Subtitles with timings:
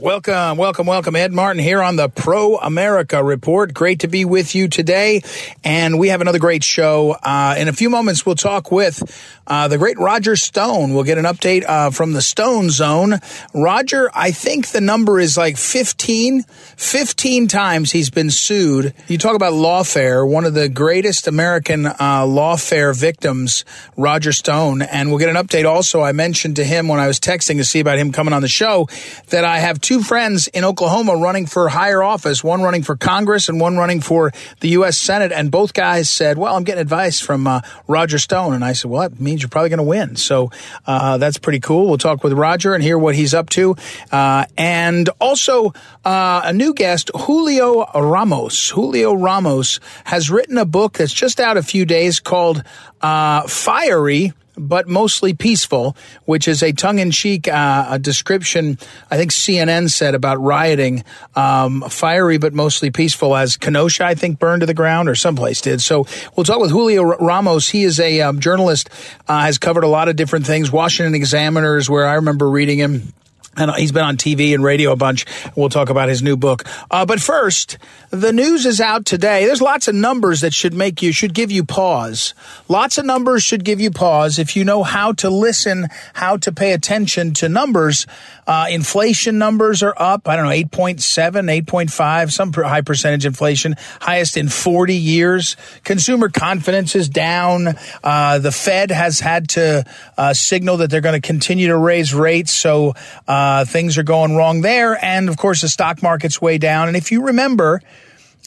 [0.00, 1.14] Welcome, welcome, welcome.
[1.14, 3.74] Ed Martin here on the Pro America Report.
[3.74, 5.20] Great to be with you today.
[5.62, 7.18] And we have another great show.
[7.22, 9.02] Uh, in a few moments, we'll talk with
[9.46, 10.94] uh, the great Roger Stone.
[10.94, 13.18] We'll get an update uh, from the Stone Zone.
[13.54, 16.44] Roger, I think the number is like 15.
[16.44, 18.94] 15 times he's been sued.
[19.06, 23.66] You talk about lawfare, one of the greatest American uh, lawfare victims,
[23.98, 24.80] Roger Stone.
[24.80, 26.00] And we'll get an update also.
[26.00, 28.48] I mentioned to him when I was texting to see about him coming on the
[28.48, 28.88] show
[29.28, 33.48] that I have two friends in Oklahoma running for higher office, one running for Congress
[33.48, 34.96] and one running for the U.S.
[34.96, 35.32] Senate.
[35.32, 38.54] And both guys said, Well, I'm getting advice from uh, Roger Stone.
[38.54, 40.14] And I said, Well, that means you're probably going to win.
[40.14, 40.52] So
[40.86, 41.88] uh, that's pretty cool.
[41.88, 43.74] We'll talk with Roger and hear what he's up to.
[44.12, 48.68] Uh, and also, uh, a new guest, Julio Ramos.
[48.68, 52.62] Julio Ramos has written a book that's just out a few days called
[53.00, 58.78] uh, Fiery but mostly peaceful, which is a tongue-in-cheek uh, description.
[59.10, 64.38] I think CNN said about rioting, um, fiery but mostly peaceful, as Kenosha I think
[64.38, 65.80] burned to the ground or someplace did.
[65.80, 66.06] So
[66.36, 67.68] we'll talk with Julio Ramos.
[67.68, 68.90] He is a um, journalist,
[69.28, 70.70] uh, has covered a lot of different things.
[70.70, 73.12] Washington Examiners, where I remember reading him
[73.56, 75.26] and he's been on TV and radio a bunch.
[75.56, 76.64] We'll talk about his new book.
[76.90, 77.78] Uh, but first,
[78.10, 79.44] the news is out today.
[79.44, 82.34] There's lots of numbers that should make you, should give you pause.
[82.68, 86.52] Lots of numbers should give you pause if you know how to listen, how to
[86.52, 88.06] pay attention to numbers.
[88.50, 90.28] Uh, inflation numbers are up.
[90.28, 95.56] I don't know, 8.7, 8.5, some high percentage inflation, highest in 40 years.
[95.84, 97.76] Consumer confidence is down.
[98.02, 99.84] Uh, the Fed has had to
[100.18, 102.52] uh, signal that they're going to continue to raise rates.
[102.52, 102.94] So,
[103.28, 104.98] uh, things are going wrong there.
[105.00, 106.88] And of course, the stock market's way down.
[106.88, 107.80] And if you remember,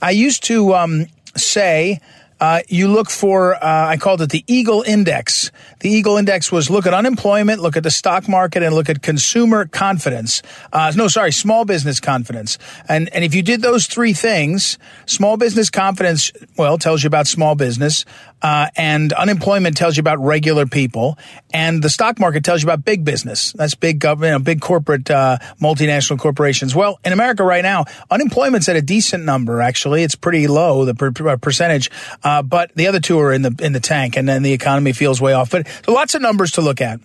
[0.02, 1.06] I used to um,
[1.38, 2.02] say,
[2.44, 5.50] uh, you look for, uh, I called it the Eagle Index.
[5.80, 9.02] The Eagle Index was look at unemployment, look at the stock market, and look at
[9.02, 10.42] consumer confidence.
[10.74, 12.58] Uh, no, sorry, small business confidence.
[12.90, 17.28] And, and if you did those three things, small business confidence, well, tells you about
[17.28, 18.04] small business.
[18.44, 21.18] Uh, and unemployment tells you about regular people,
[21.54, 23.54] and the stock market tells you about big business.
[23.54, 26.76] That's big government, you know, big corporate, uh, multinational corporations.
[26.76, 29.62] Well, in America right now, unemployment's at a decent number.
[29.62, 31.90] Actually, it's pretty low the per- per- percentage,
[32.22, 34.92] uh, but the other two are in the in the tank, and then the economy
[34.92, 35.52] feels way off.
[35.52, 37.00] But lots of numbers to look at.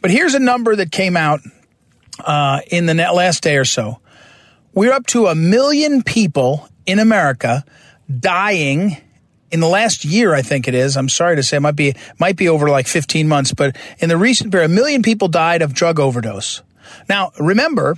[0.00, 1.40] But here's a number that came out
[2.18, 4.00] uh, in the last day or so.
[4.72, 7.62] We're up to a million people in America
[8.20, 8.96] dying
[9.52, 10.96] in the last year, I think it is.
[10.96, 14.08] I'm sorry to say, it might be might be over like 15 months, but in
[14.08, 16.62] the recent period, a million people died of drug overdose.
[17.08, 17.96] Now, remember,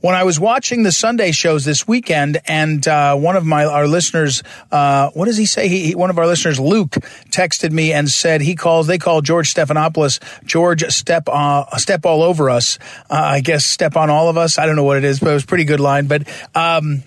[0.00, 3.86] when I was watching the Sunday shows this weekend, and uh, one of my our
[3.86, 4.42] listeners,
[4.72, 5.68] uh, what does he say?
[5.68, 6.92] He, one of our listeners, Luke,
[7.30, 8.86] texted me and said he calls.
[8.86, 12.78] They call George Stephanopoulos George Step uh, Step all over us.
[13.10, 14.58] Uh, I guess step on all of us.
[14.58, 16.06] I don't know what it is, but it was pretty good line.
[16.06, 17.02] But um,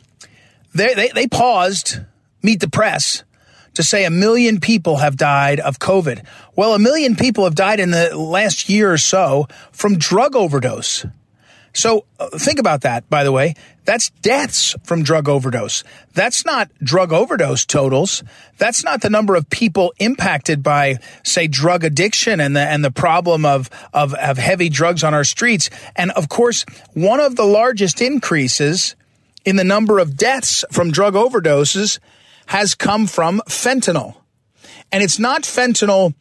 [0.76, 2.00] they, they they paused.
[2.44, 3.24] Meet the press
[3.78, 6.26] to say a million people have died of COVID.
[6.56, 11.06] Well, a million people have died in the last year or so from drug overdose.
[11.74, 13.54] So uh, think about that, by the way.
[13.86, 15.84] That's deaths from drug overdose.
[16.16, 18.24] That's not drug overdose totals.
[18.58, 22.90] That's not the number of people impacted by, say, drug addiction and the, and the
[22.90, 25.70] problem of, of, of heavy drugs on our streets.
[25.96, 26.66] And of course,
[26.96, 28.96] one of the largest increases
[29.46, 32.00] in the number of deaths from drug overdoses
[32.48, 34.16] has come from fentanyl.
[34.92, 36.14] And it's not fentanyl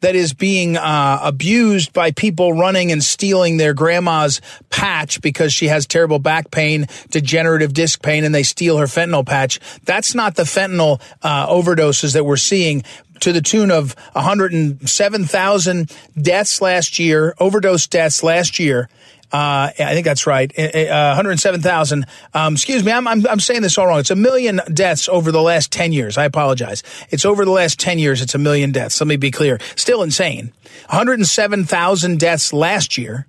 [0.00, 4.40] that is being uh, abused by people running and stealing their grandma's
[4.70, 9.26] patch because she has terrible back pain, degenerative disc pain, and they steal her fentanyl
[9.26, 9.60] patch.
[9.84, 12.82] That's not the fentanyl uh, overdoses that we're seeing
[13.20, 18.88] to the tune of 107,000 deaths last year, overdose deaths last year.
[19.32, 20.50] Uh, I think that's right.
[20.58, 22.06] Uh, 107,000.
[22.34, 24.00] Um, excuse me, I'm, I'm, I'm saying this all wrong.
[24.00, 26.18] It's a million deaths over the last 10 years.
[26.18, 26.82] I apologize.
[27.10, 28.22] It's over the last 10 years.
[28.22, 29.00] It's a million deaths.
[29.00, 29.60] Let me be clear.
[29.76, 30.52] Still insane.
[30.88, 33.26] 107,000 deaths last year.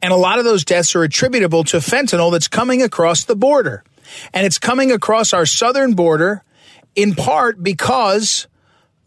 [0.00, 3.82] And a lot of those deaths are attributable to fentanyl that's coming across the border.
[4.32, 6.44] And it's coming across our southern border
[6.94, 8.46] in part because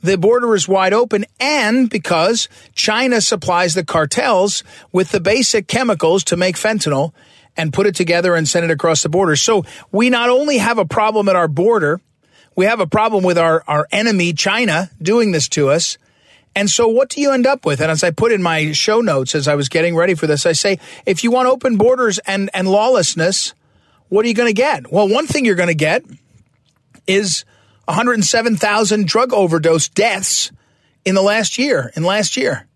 [0.05, 6.23] the border is wide open and because China supplies the cartels with the basic chemicals
[6.25, 7.13] to make fentanyl
[7.57, 9.35] and put it together and send it across the border.
[9.35, 12.01] So we not only have a problem at our border,
[12.55, 15.97] we have a problem with our, our enemy, China, doing this to us.
[16.55, 17.81] And so what do you end up with?
[17.81, 20.45] And as I put in my show notes as I was getting ready for this,
[20.45, 23.53] I say, if you want open borders and, and lawlessness,
[24.07, 24.91] what are you going to get?
[24.91, 26.03] Well, one thing you're going to get
[27.07, 27.43] is
[27.85, 30.51] 107,000 drug overdose deaths
[31.03, 32.67] in the last year, in last year.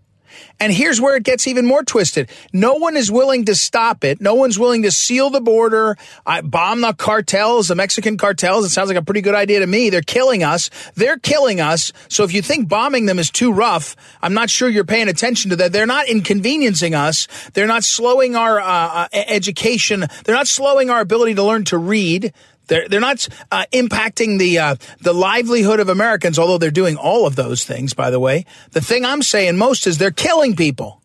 [0.60, 2.30] And here's where it gets even more twisted.
[2.52, 4.20] No one is willing to stop it.
[4.20, 5.98] No one's willing to seal the border,
[6.44, 8.66] bomb the cartels, the Mexican cartels.
[8.66, 9.90] It sounds like a pretty good idea to me.
[9.90, 10.70] They're killing us.
[10.96, 11.94] They're killing us.
[12.10, 15.50] So if you think bombing them is too rough, I'm not sure you're paying attention
[15.52, 15.72] to that.
[15.72, 17.28] They're not inconveniencing us.
[17.54, 20.06] They're not slowing our uh, uh education.
[20.26, 22.34] They're not slowing our ability to learn to read.
[22.70, 27.28] They're they're not uh, impacting the uh, the livelihood of Americans, although they're doing all
[27.28, 27.94] of those things.
[27.94, 31.02] By the way, the thing I'm saying most is they're killing people.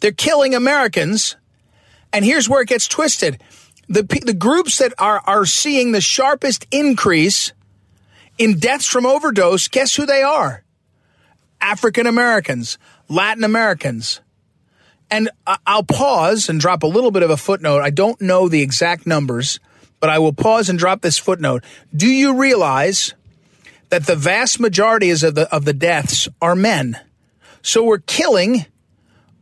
[0.00, 1.36] They're killing Americans,
[2.12, 3.40] and here's where it gets twisted:
[3.88, 7.52] the the groups that are are seeing the sharpest increase
[8.36, 9.68] in deaths from overdose.
[9.68, 10.64] Guess who they are?
[11.60, 14.20] African Americans, Latin Americans.
[15.08, 15.30] And
[15.64, 17.80] I'll pause and drop a little bit of a footnote.
[17.80, 19.60] I don't know the exact numbers
[20.06, 21.64] but I will pause and drop this footnote.
[21.92, 23.12] Do you realize
[23.88, 26.96] that the vast majority of the, of the deaths are men?
[27.60, 28.66] So we're killing,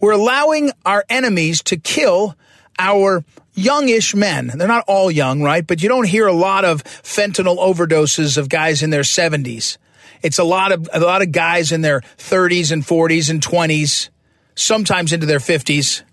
[0.00, 2.34] we're allowing our enemies to kill
[2.78, 4.52] our youngish men.
[4.54, 5.66] They're not all young, right?
[5.66, 9.76] But you don't hear a lot of fentanyl overdoses of guys in their 70s.
[10.22, 14.08] It's a lot of a lot of guys in their 30s and 40s and 20s,
[14.54, 16.04] sometimes into their 50s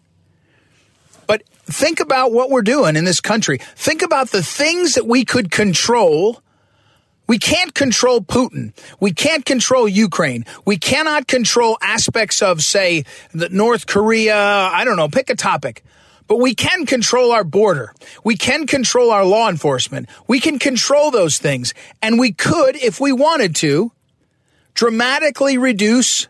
[1.66, 3.60] think about what we're doing in this country.
[3.76, 6.42] Think about the things that we could control.
[7.28, 8.74] We can't control Putin.
[9.00, 10.46] We can't control Ukraine.
[10.66, 14.36] We cannot control aspects of, say, the North Korea.
[14.36, 15.84] I don't know, pick a topic.
[16.28, 17.94] But we can control our border.
[18.24, 20.08] We can control our law enforcement.
[20.28, 21.74] We can control those things.
[22.02, 23.92] And we could, if we wanted to,
[24.74, 26.28] dramatically reduce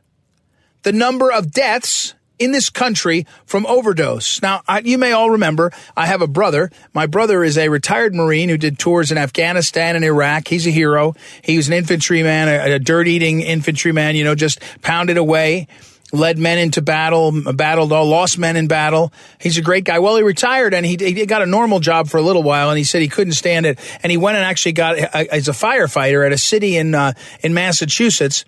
[0.83, 4.41] the number of deaths in this country from overdose.
[4.41, 6.71] Now, I, you may all remember, I have a brother.
[6.91, 10.47] My brother is a retired Marine who did tours in Afghanistan and Iraq.
[10.47, 11.13] He's a hero.
[11.43, 15.67] He was an infantryman, a, a dirt eating infantryman, you know, just pounded away
[16.13, 19.13] led men into battle, battled all, lost men in battle.
[19.39, 19.99] He's a great guy.
[19.99, 22.77] Well, he retired and he, he got a normal job for a little while, and
[22.77, 26.25] he said he couldn't stand it, and he went and actually got as a firefighter
[26.25, 28.43] at a city in uh, in Massachusetts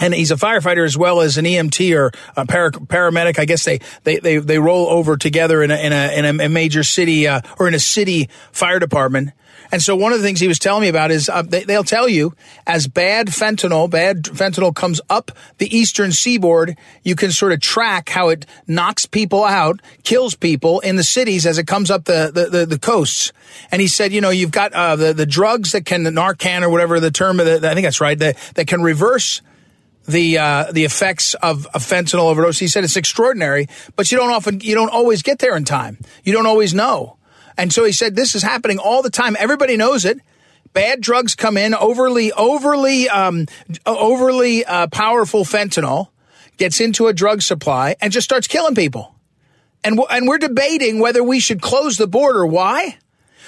[0.00, 3.38] and he's a firefighter as well as an EMT or a para, paramedic.
[3.38, 6.48] I guess they, they, they, they roll over together in a, in a, in a
[6.48, 9.30] major city, uh, or in a city fire department.
[9.70, 11.84] And so one of the things he was telling me about is uh, they, will
[11.84, 12.34] tell you
[12.66, 18.08] as bad fentanyl, bad fentanyl comes up the eastern seaboard, you can sort of track
[18.08, 22.30] how it knocks people out, kills people in the cities as it comes up the,
[22.32, 23.32] the, the, the coasts.
[23.70, 26.62] And he said, you know, you've got uh, the, the drugs that can, the Narcan
[26.62, 29.42] or whatever the term, I think that's right, that, that can reverse
[30.08, 32.58] the uh, the effects of, of fentanyl overdose.
[32.58, 35.98] He said it's extraordinary, but you don't often you don't always get there in time.
[36.24, 37.18] You don't always know.
[37.56, 39.36] And so he said this is happening all the time.
[39.38, 40.18] Everybody knows it.
[40.72, 43.46] Bad drugs come in, overly overly um,
[43.84, 46.08] overly uh, powerful fentanyl
[46.56, 49.14] gets into a drug supply and just starts killing people.
[49.84, 52.46] And and we're debating whether we should close the border.
[52.46, 52.98] Why?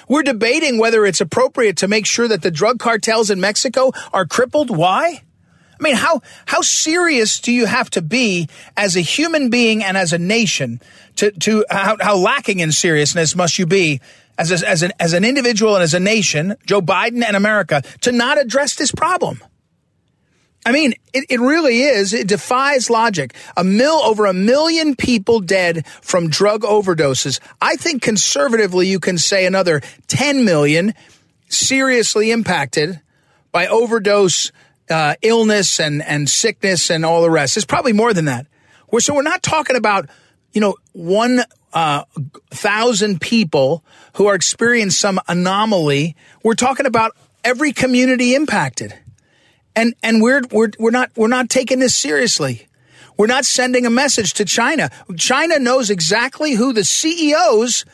[0.09, 4.26] We're debating whether it's appropriate to make sure that the drug cartels in Mexico are
[4.26, 4.76] crippled.
[4.76, 5.23] Why?
[5.80, 9.96] I mean, how, how serious do you have to be as a human being and
[9.96, 10.80] as a nation
[11.16, 14.00] to, to how, how lacking in seriousness must you be
[14.37, 17.82] as, a, as, an, as an individual and as a nation, Joe Biden and America,
[18.02, 19.42] to not address this problem?
[20.66, 22.12] I mean, it, it really is.
[22.12, 23.34] It defies logic.
[23.56, 27.40] A mill, over a million people dead from drug overdoses.
[27.62, 30.92] I think conservatively, you can say another 10 million
[31.49, 33.00] seriously impacted
[33.50, 34.52] by overdose
[34.90, 37.56] uh, illness and, and sickness and all the rest.
[37.56, 38.47] It's probably more than that.
[38.90, 40.09] We're, so we're not talking about,
[40.52, 41.42] you know, one
[41.73, 42.04] uh,
[42.50, 46.16] thousand people who are experiencing some anomaly.
[46.42, 47.12] We're talking about
[47.44, 48.94] every community impacted.
[49.76, 52.66] And, and we're, we're, we're not, we're not taking this seriously.
[53.16, 54.90] We're not sending a message to China.
[55.16, 57.85] China knows exactly who the CEOs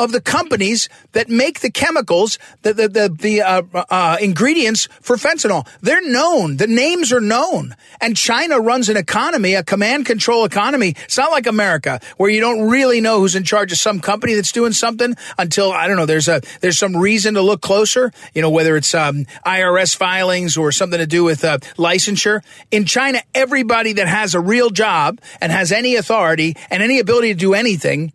[0.00, 5.16] of the companies that make the chemicals, the the the, the uh, uh, ingredients for
[5.16, 5.68] fentanyl.
[5.82, 6.56] They're known.
[6.56, 7.76] The names are known.
[8.00, 10.94] And China runs an economy, a command control economy.
[11.04, 14.32] It's not like America where you don't really know who's in charge of some company
[14.32, 16.06] that's doing something until I don't know.
[16.06, 18.10] There's a there's some reason to look closer.
[18.32, 22.42] You know whether it's um, IRS filings or something to do with uh, licensure.
[22.70, 27.34] In China, everybody that has a real job and has any authority and any ability
[27.34, 28.12] to do anything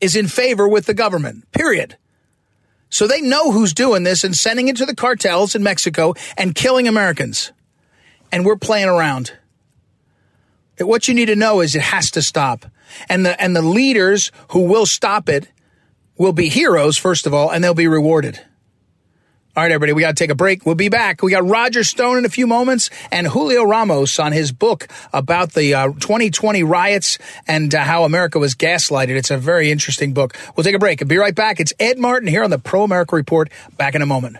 [0.00, 1.96] is in favor with the government, period.
[2.88, 6.54] So they know who's doing this and sending it to the cartels in Mexico and
[6.54, 7.52] killing Americans.
[8.30, 9.32] And we're playing around.
[10.78, 12.66] What you need to know is it has to stop.
[13.08, 15.48] And the, and the leaders who will stop it
[16.16, 18.40] will be heroes, first of all, and they'll be rewarded.
[19.56, 20.66] All right, everybody, we got to take a break.
[20.66, 21.22] We'll be back.
[21.22, 25.54] We got Roger Stone in a few moments and Julio Ramos on his book about
[25.54, 27.16] the uh, 2020 riots
[27.48, 29.16] and uh, how America was gaslighted.
[29.16, 30.36] It's a very interesting book.
[30.54, 31.58] We'll take a break and be right back.
[31.58, 33.50] It's Ed Martin here on the Pro America Report.
[33.78, 34.36] Back in a moment.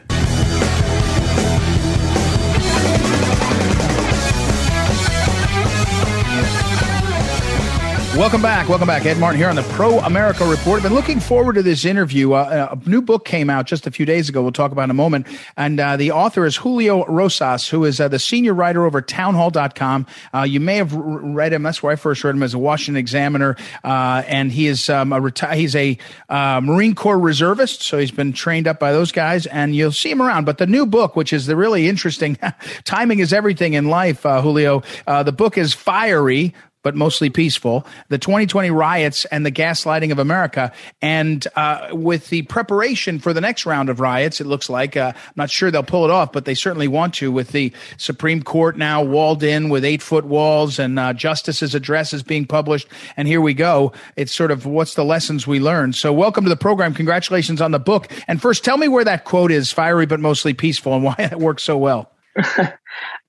[8.16, 8.66] Welcome back.
[8.70, 9.04] Welcome back.
[9.04, 10.78] Ed Martin here on the Pro America Report.
[10.78, 12.32] I've been looking forward to this interview.
[12.32, 14.40] Uh, a new book came out just a few days ago.
[14.42, 15.26] We'll talk about in a moment.
[15.58, 19.08] And uh, the author is Julio Rosas, who is uh, the senior writer over at
[19.08, 20.06] townhall.com.
[20.32, 21.62] Uh, you may have read him.
[21.62, 23.54] That's where I first heard him as a Washington Examiner.
[23.84, 25.98] Uh, and he is um, a reti- he's a
[26.30, 27.82] uh, Marine Corps reservist.
[27.82, 29.44] So he's been trained up by those guys.
[29.44, 30.46] And you'll see him around.
[30.46, 32.38] But the new book, which is the really interesting,
[32.84, 34.82] timing is everything in life, Julio.
[35.06, 36.54] the book is Fiery
[36.86, 40.70] but mostly peaceful, the 2020 riots and the gaslighting of America.
[41.02, 45.12] And uh, with the preparation for the next round of riots, it looks like, uh,
[45.16, 48.40] I'm not sure they'll pull it off, but they certainly want to, with the Supreme
[48.40, 52.86] Court now walled in with eight foot walls and uh, justices' addresses being published.
[53.16, 53.90] And here we go.
[54.14, 55.96] It's sort of what's the lessons we learned.
[55.96, 56.94] So, welcome to the program.
[56.94, 58.06] Congratulations on the book.
[58.28, 61.40] And first, tell me where that quote is fiery but mostly peaceful and why it
[61.40, 62.12] works so well.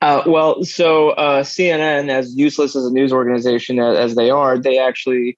[0.01, 4.58] Uh, well, so uh, CNN, as useless as a news organization as, as they are,
[4.58, 5.38] they actually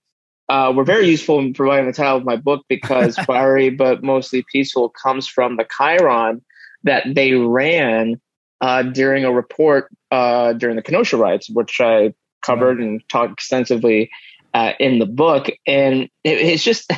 [0.49, 4.43] uh, were very useful in providing the title of my book because fiery but mostly
[4.51, 6.41] peaceful comes from the chyron
[6.83, 8.19] that they ran
[8.61, 14.09] uh, during a report uh, during the Kenosha riots, which I covered and talked extensively
[14.53, 15.49] uh, in the book.
[15.67, 16.91] And it, it's just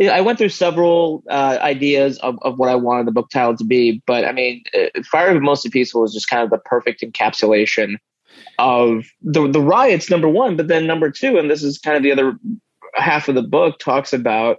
[0.00, 3.64] I went through several uh, ideas of, of what I wanted the book title to
[3.64, 7.00] be, but I mean, uh, Fiery but Mostly Peaceful is just kind of the perfect
[7.00, 7.96] encapsulation
[8.58, 10.10] of the the riots.
[10.10, 12.38] Number one, but then number two, and this is kind of the other
[12.94, 14.58] half of the book talks about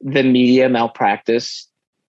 [0.00, 1.68] the media malpractice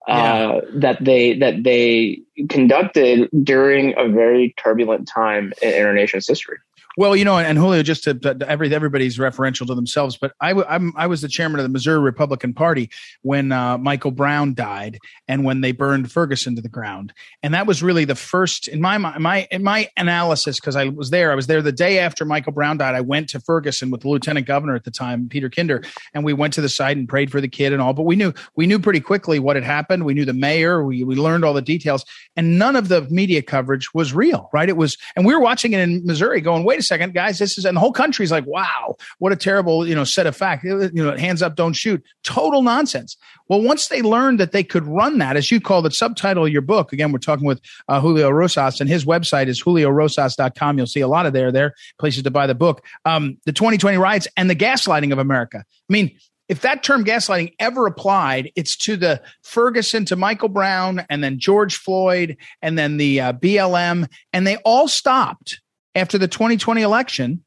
[0.09, 0.61] uh, yeah.
[0.75, 6.59] that they that they conducted during a very turbulent time in our nation's history.
[6.99, 10.51] Well, you know, and Julio, just to, to every everybody's referential to themselves, but I,
[10.51, 12.91] I'm, I was the chairman of the Missouri Republican Party
[13.23, 17.69] when uh, Michael Brown died and when they burned Ferguson to the ground, and that
[17.69, 21.31] was really the first in my my in my analysis because I was there.
[21.31, 22.97] I was there the day after Michael Brown died.
[22.97, 26.33] I went to Ferguson with the lieutenant governor at the time, Peter Kinder, and we
[26.33, 27.93] went to the site and prayed for the kid and all.
[27.93, 30.05] But we knew we knew pretty quickly what had happened.
[30.05, 30.85] We knew the mayor.
[30.85, 34.51] We we learned all the details, and none of the media coverage was real.
[34.53, 34.69] Right?
[34.69, 37.59] It was, and we were watching it in Missouri, going, "Wait a second, guys, this
[37.59, 40.65] is, and the whole country's like, wow, what a terrible, you know, set of facts.
[40.65, 42.03] You know, hands up, don't shoot.
[42.25, 43.17] Total nonsense.
[43.49, 46.53] Well, once they learned that they could run that, as you call the subtitle of
[46.53, 50.79] your book, again, we're talking with uh, Julio Rosas, and his website is juliorosas.com.
[50.79, 52.85] You'll see a lot of there, there, places to buy the book.
[53.05, 55.59] Um, the 2020 riots and the gaslighting of America.
[55.59, 56.17] I mean,
[56.49, 61.39] if that term gaslighting ever applied, it's to the Ferguson, to Michael Brown, and then
[61.39, 65.61] George Floyd, and then the uh, BLM, and they all stopped
[65.99, 67.45] after the 2020 election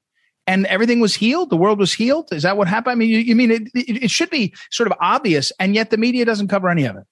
[0.48, 2.30] and everything was healed the world was healed?
[2.32, 2.94] Is that what happened?
[2.94, 5.90] I mean you, you mean it, it, it, should be sort of obvious and yet
[5.90, 7.06] the media doesn't cover any of it.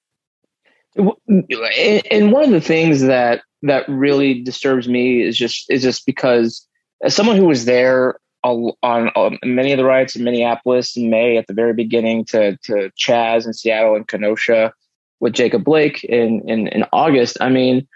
[2.12, 6.65] And one of the things that that really disturbs me is just is just because
[7.03, 11.38] as someone who was there on, on many of the riots in minneapolis in may
[11.38, 14.74] at the very beginning to to chaz in seattle and kenosha
[15.19, 17.88] with jacob blake in in, in august i mean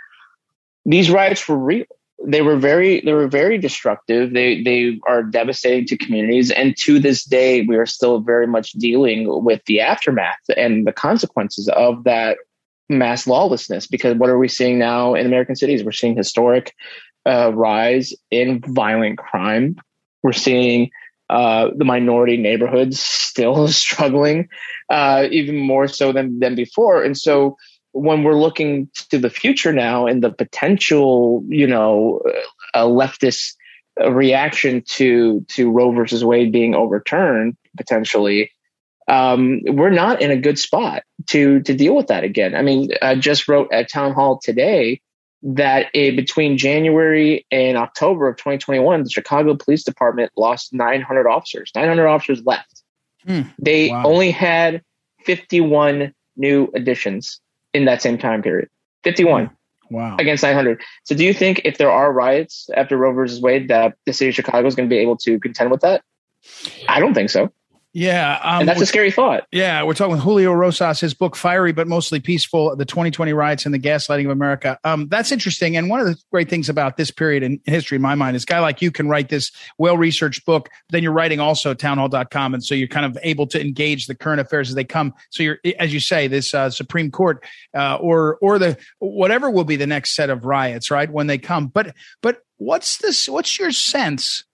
[0.86, 1.86] these riots were real
[2.26, 4.34] they were very they were very destructive.
[4.34, 6.52] They they are devastating to communities.
[6.52, 10.94] And to this day we are still very much dealing with the aftermath and the
[10.94, 12.38] consequences of that
[12.90, 13.88] mass lawlessness.
[13.88, 15.84] Because what are we seeing now in american cities?
[15.84, 16.74] We're seeing historic
[17.26, 19.76] uh, rise in violent crime.
[20.22, 20.92] We're seeing
[21.30, 24.50] uh, the minority neighborhoods still struggling
[24.90, 27.04] uh, even more so than than before.
[27.04, 27.58] And so
[27.94, 32.22] when we're looking to the future now and the potential, you know,
[32.74, 33.54] a leftist
[34.06, 38.52] reaction to to Roe versus Wade being overturned potentially,
[39.08, 42.56] um, we're not in a good spot to to deal with that again.
[42.56, 45.00] I mean, I just wrote at town hall today
[45.44, 51.72] that a, between January and October of 2021, the Chicago Police Department lost 900 officers.
[51.76, 52.82] 900 officers left.
[53.28, 53.42] Hmm.
[53.60, 54.04] They wow.
[54.06, 54.82] only had
[55.26, 57.42] 51 new additions
[57.74, 58.70] in that same time period.
[59.04, 59.48] 51.
[59.48, 59.54] Hmm.
[59.90, 60.16] Wow.
[60.18, 60.82] Against 900.
[61.04, 64.30] So do you think if there are riots after Roe versus Wade that the city
[64.30, 66.04] of Chicago is going to be able to contend with that?
[66.88, 67.52] I don't think so.
[67.96, 69.46] Yeah, um, and that's a scary thought.
[69.52, 73.66] Yeah, we're talking with Julio Rosas, his book "Fiery but Mostly Peaceful: The 2020 Riots
[73.68, 76.98] and the Gaslighting of America." Um, that's interesting, and one of the great things about
[76.98, 79.52] this period in history, in my mind, is a guy like you can write this
[79.78, 80.70] well-researched book.
[80.90, 84.42] Then you're writing also townhall.com, and so you're kind of able to engage the current
[84.42, 85.14] affairs as they come.
[85.30, 87.46] So you're, as you say, this uh, Supreme Court
[87.76, 91.38] uh, or or the whatever will be the next set of riots, right when they
[91.38, 91.68] come.
[91.68, 93.30] But but what's this?
[93.30, 94.46] What's your sense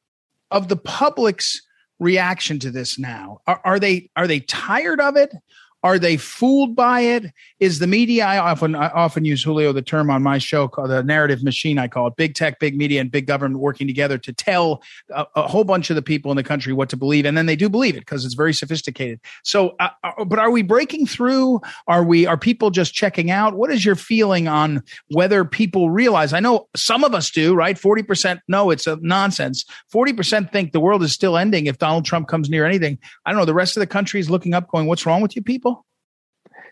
[0.51, 1.61] of the public's
[1.99, 3.41] reaction to this now?
[3.45, 5.33] Are, are, they are they tired of it?
[5.81, 7.31] Are they fooled by it?
[7.59, 8.25] Is the media?
[8.25, 11.77] I often I often use Julio the term on my show called the narrative machine.
[11.77, 15.25] I call it big tech, big media, and big government working together to tell a,
[15.35, 17.55] a whole bunch of the people in the country what to believe, and then they
[17.55, 19.21] do believe it because it's very sophisticated.
[19.43, 21.61] So, uh, uh, but are we breaking through?
[21.87, 22.25] Are we?
[22.25, 23.55] Are people just checking out?
[23.55, 26.33] What is your feeling on whether people realize?
[26.33, 27.77] I know some of us do, right?
[27.77, 29.63] Forty percent no, it's a nonsense.
[29.87, 32.97] Forty percent think the world is still ending if Donald Trump comes near anything.
[33.25, 33.45] I don't know.
[33.45, 35.68] The rest of the country is looking up, going, "What's wrong with you people?"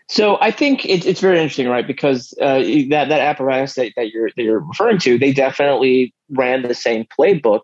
[0.08, 1.86] So I think it, it's very interesting, right?
[1.86, 2.60] Because uh,
[2.90, 7.06] that that apparatus that, that you're that you're referring to, they definitely ran the same
[7.18, 7.62] playbook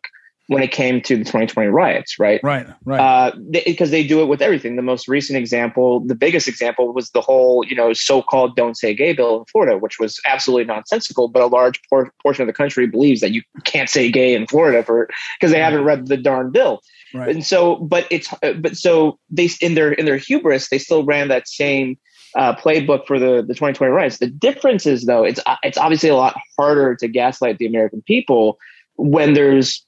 [0.49, 2.39] when it came to the 2020 riots, right?
[2.43, 3.33] Right, right.
[3.51, 4.77] Because uh, they, they, do it with everything.
[4.77, 8.95] The most recent example, the biggest example, was the whole you know so-called "Don't Say
[8.95, 11.29] Gay" bill in Florida, which was absolutely nonsensical.
[11.29, 14.47] But a large por- portion of the country believes that you can't say "gay" in
[14.47, 15.09] Florida for
[15.41, 16.83] because they haven't read the darn bill.
[17.15, 17.31] Right.
[17.31, 18.29] And so, but it's
[18.61, 21.97] but so they in their in their hubris, they still ran that same
[22.37, 24.19] uh, playbook for the, the 2020 riots.
[24.19, 28.59] The difference is though, it's it's obviously a lot harder to gaslight the American people
[28.97, 29.85] when there's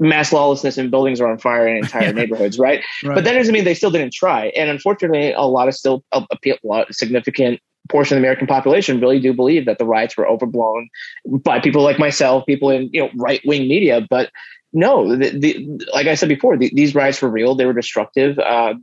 [0.00, 2.82] mass lawlessness and buildings are on fire in entire neighborhoods, right?
[3.04, 3.14] right?
[3.14, 4.46] But that doesn't mean they still didn't try.
[4.56, 9.00] And unfortunately, a lot of still a, a lot significant portion of the American population
[9.00, 10.88] really do believe that the riots were overblown
[11.26, 14.06] by people like myself, people in you know right wing media.
[14.08, 14.30] But
[14.72, 17.54] no, the, the, like I said before, the, these riots were real.
[17.54, 18.38] They were destructive.
[18.40, 18.74] Uh,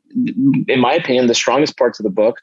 [0.68, 2.38] in my opinion, the strongest parts of the book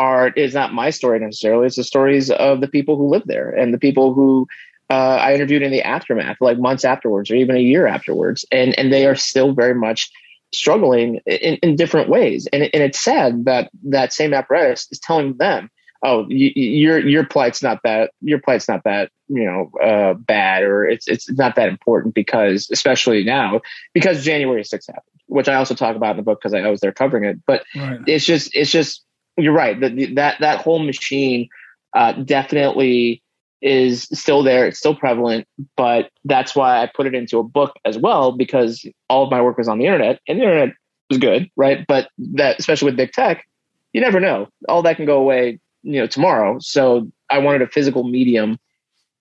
[0.00, 1.66] are is not my story necessarily.
[1.66, 4.46] It's the stories of the people who live there and the people who
[4.88, 8.76] uh, I interviewed in the aftermath, like months afterwards or even a year afterwards, and
[8.78, 10.10] and they are still very much
[10.52, 12.48] struggling in, in different ways.
[12.52, 15.70] And, and it's sad that that same apparatus is telling them,
[16.02, 20.62] "Oh, you, your your plight's not that your plight's not that you know uh, bad,
[20.62, 23.60] or it's it's not that important because, especially now,
[23.92, 26.70] because January 6th happened, which I also talk about in the book because I, I
[26.70, 27.38] was there covering it.
[27.46, 28.00] But right.
[28.06, 29.04] it's just it's just
[29.40, 29.78] you're right.
[29.80, 31.48] That that that whole machine
[31.94, 33.22] uh, definitely
[33.62, 34.66] is still there.
[34.66, 38.86] It's still prevalent, but that's why I put it into a book as well because
[39.08, 40.74] all of my work was on the internet, and the internet
[41.08, 41.84] was good, right?
[41.86, 43.46] But that, especially with big tech,
[43.92, 44.48] you never know.
[44.68, 46.58] All that can go away, you know, tomorrow.
[46.60, 48.58] So I wanted a physical medium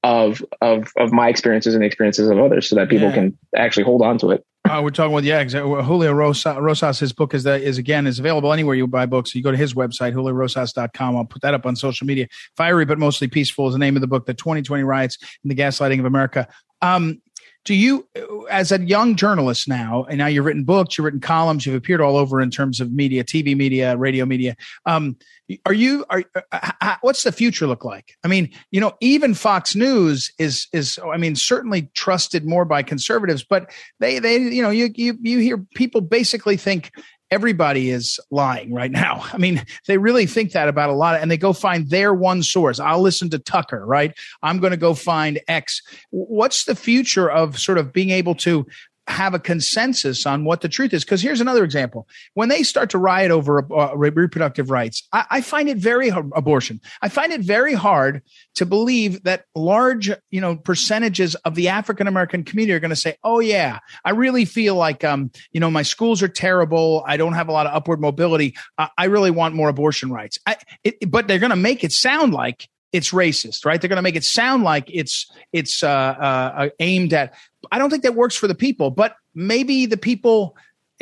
[0.04, 3.16] of of of my experiences and the experiences of others, so that people yeah.
[3.16, 4.46] can actually hold on to it.
[4.70, 5.84] Uh, we're talking with yeah, exactly.
[5.84, 7.00] Julio Rosas, Rosas.
[7.00, 9.34] His book is that is again is available anywhere you buy books.
[9.34, 11.18] You go to his website, juliorosas.com.
[11.18, 12.28] I'll put that up on social media.
[12.56, 14.28] Fiery but mostly peaceful is the name of the book.
[14.28, 16.48] The 2020 riots and the gaslighting of America.
[16.84, 17.20] Um,
[17.66, 18.08] do you
[18.50, 22.02] as a young journalist now and now you've written books you've written columns you've appeared
[22.02, 25.16] all over in terms of media tv media radio media um,
[25.66, 28.16] are you are uh, uh what's the future look like?
[28.24, 32.84] I mean you know even fox news is is i mean certainly trusted more by
[32.84, 36.92] conservatives but they they you know you you, you hear people basically think
[37.32, 39.26] everybody is lying right now.
[39.34, 42.44] I mean, they really think that about a lot, and they go find their one
[42.44, 42.80] source.
[42.80, 44.18] I'll listen to Tucker, right?
[44.42, 45.82] I'm going to go find X.
[46.12, 48.66] What's the future of sort of being able to
[49.10, 51.04] have a consensus on what the truth is.
[51.04, 55.42] Because here's another example: when they start to riot over uh, reproductive rights, I, I,
[55.42, 56.80] find it very abortion.
[57.02, 58.22] I find it very hard
[58.56, 62.96] to believe that large, you know, percentages of the African American community are going to
[62.96, 67.04] say, "Oh yeah, I really feel like, um, you know, my schools are terrible.
[67.08, 68.56] I don't have a lot of upward mobility.
[68.78, 71.92] Uh, I really want more abortion rights." I, it, but they're going to make it
[71.92, 73.80] sound like it's racist, right?
[73.80, 77.34] They're going to make it sound like it's it's uh, uh, aimed at.
[77.72, 80.56] I don't think that works for the people, but maybe the people.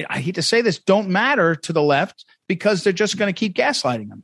[0.09, 3.37] I hate to say this, don't matter to the left because they're just going to
[3.37, 4.23] keep gaslighting them.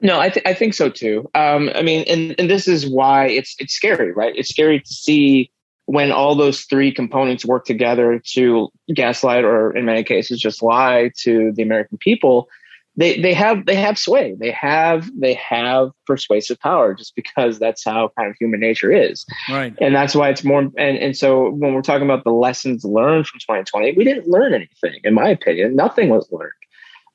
[0.00, 1.28] No, I, th- I think so too.
[1.34, 4.32] Um, I mean, and, and this is why it's it's scary, right?
[4.36, 5.50] It's scary to see
[5.86, 11.10] when all those three components work together to gaslight or in many cases just lie
[11.16, 12.48] to the American people,
[12.98, 14.34] they they have they have sway.
[14.38, 19.24] They have they have persuasive power just because that's how kind of human nature is.
[19.48, 19.72] Right.
[19.80, 23.28] And that's why it's more and, and so when we're talking about the lessons learned
[23.28, 25.76] from 2020, we didn't learn anything, in my opinion.
[25.76, 26.52] Nothing was learned.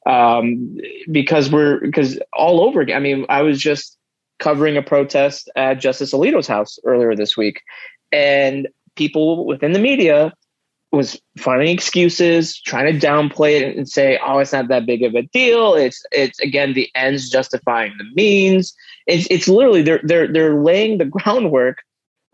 [0.06, 0.78] Um,
[1.12, 2.96] because we're because all over again.
[2.96, 3.98] I mean, I was just
[4.40, 7.62] covering a protest at Justice Alito's house earlier this week
[8.14, 10.32] and people within the media
[10.94, 15.16] was finding excuses, trying to downplay it and say, "Oh, it's not that big of
[15.16, 18.74] a deal." It's it's again the ends justifying the means.
[19.08, 21.80] It's it's literally they're they're they're laying the groundwork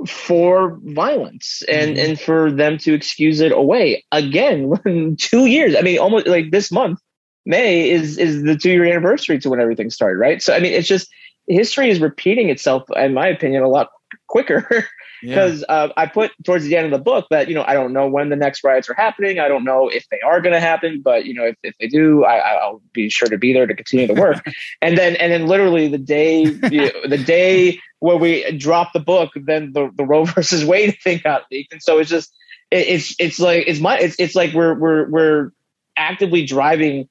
[0.08, 2.12] for violence and mm-hmm.
[2.12, 5.16] and for them to excuse it away again.
[5.18, 5.76] two years.
[5.76, 7.00] I mean, almost like this month,
[7.46, 10.42] May is is the two year anniversary to when everything started, right?
[10.42, 11.10] So I mean, it's just
[11.48, 13.90] history is repeating itself, in my opinion, a lot
[14.28, 14.86] quicker
[15.22, 15.76] because yeah.
[15.76, 18.08] uh, I put towards the end of the book that you know I don't know
[18.08, 19.40] when the next riots are happening.
[19.40, 21.88] I don't know if they are going to happen, but you know if, if they
[21.88, 24.46] do, I, will be sure to be there to continue the work.
[24.82, 29.00] and then and then literally the day you know, the day where we drop the
[29.00, 32.34] book, then the, the Roe versus Wade thing got leaked, and so it's just
[32.72, 35.52] it, it's it's like it's my it's it's like we're we're we're
[35.98, 37.10] actively driving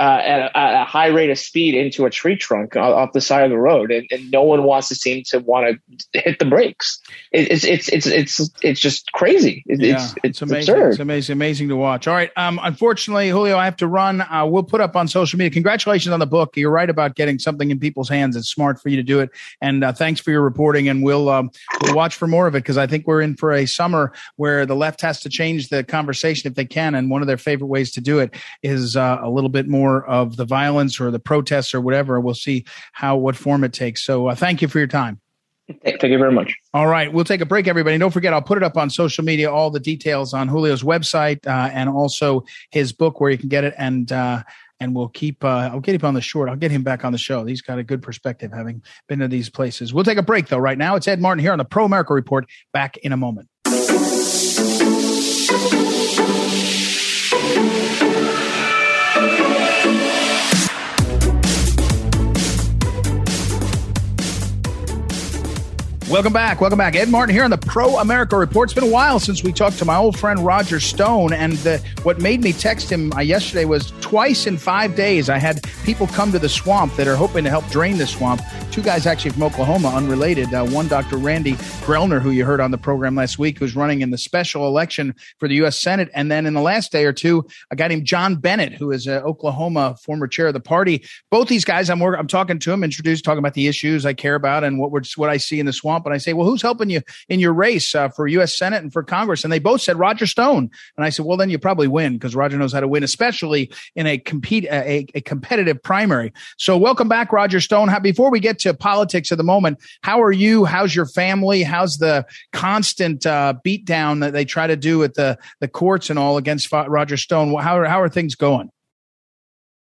[0.00, 3.20] uh, at, a, at, a, high rate of speed into a tree trunk off the
[3.20, 5.78] side of the road, and, and no one wants to seem to want
[6.12, 6.98] to hit the brakes.
[7.32, 9.62] It, it's it's it's it's it's just crazy.
[9.66, 10.74] It, yeah, it's, it's, amazing.
[10.74, 10.90] Absurd.
[10.92, 12.08] It's amazing, amazing to watch.
[12.08, 14.22] All right, um, unfortunately, Julio, I have to run.
[14.22, 15.50] Uh, we'll put up on social media.
[15.50, 16.56] Congratulations on the book.
[16.56, 18.36] You're right about getting something in people's hands.
[18.36, 19.28] It's smart for you to do it,
[19.60, 20.88] and uh, thanks for your reporting.
[20.88, 21.50] And we'll um,
[21.82, 24.64] we'll watch for more of it because I think we're in for a summer where
[24.64, 27.66] the left has to change the conversation if they can, and one of their favorite
[27.66, 31.10] ways to do it is uh, a little bit more more of the violence or
[31.10, 32.20] the protests or whatever.
[32.20, 34.04] We'll see how what form it takes.
[34.04, 35.20] So uh, thank you for your time.
[35.84, 36.52] Thank you very much.
[36.74, 37.96] All right, we'll take a break, everybody.
[37.96, 41.46] Don't forget, I'll put it up on social media, all the details on Julio's website
[41.46, 43.74] uh, and also his book where you can get it.
[43.78, 44.42] And uh,
[44.80, 45.44] and we'll keep.
[45.44, 46.48] Uh, I'll get him on the short.
[46.48, 47.44] I'll get him back on the show.
[47.44, 49.92] He's got a good perspective, having been to these places.
[49.92, 50.58] We'll take a break though.
[50.58, 52.46] Right now, it's Ed Martin here on the Pro America Report.
[52.72, 53.48] Back in a moment.
[66.10, 66.60] Welcome back.
[66.60, 66.96] Welcome back.
[66.96, 68.66] Ed Martin here on the Pro America Report.
[68.66, 71.32] It's been a while since we talked to my old friend Roger Stone.
[71.32, 75.38] And the, what made me text him uh, yesterday was twice in five days, I
[75.38, 78.42] had people come to the swamp that are hoping to help drain the swamp.
[78.72, 80.52] Two guys actually from Oklahoma, unrelated.
[80.52, 81.16] Uh, one, Dr.
[81.16, 81.52] Randy
[81.86, 85.14] Grellner, who you heard on the program last week, who's running in the special election
[85.38, 85.78] for the U.S.
[85.78, 86.10] Senate.
[86.12, 89.06] And then in the last day or two, a guy named John Bennett, who is
[89.06, 91.04] an Oklahoma former chair of the party.
[91.30, 94.34] Both these guys, I'm, I'm talking to them, introduced, talking about the issues I care
[94.34, 95.99] about and what, we're, what I see in the swamp.
[96.06, 98.56] And I say, well, who's helping you in your race uh, for U.S.
[98.56, 99.44] Senate and for Congress?
[99.44, 100.70] And they both said Roger Stone.
[100.96, 103.70] And I said, well, then you probably win because Roger knows how to win, especially
[103.94, 106.32] in a compete a, a competitive primary.
[106.58, 107.88] So welcome back, Roger Stone.
[107.88, 110.64] How, before we get to politics at the moment, how are you?
[110.64, 111.62] How's your family?
[111.62, 116.18] How's the constant uh, beatdown that they try to do at the the courts and
[116.18, 117.54] all against Roger Stone?
[117.60, 118.70] How are, how are things going?